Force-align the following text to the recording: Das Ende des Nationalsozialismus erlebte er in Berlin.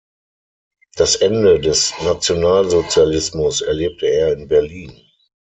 Das 0.95 1.17
Ende 1.17 1.59
des 1.59 1.93
Nationalsozialismus 2.01 3.61
erlebte 3.61 4.07
er 4.07 4.33
in 4.33 4.47
Berlin. 4.47 4.99